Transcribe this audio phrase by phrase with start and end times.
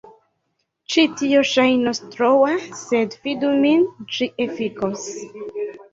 [0.93, 5.07] Ĉi tio ŝajnos troa sed fidu min, ĝi efikos.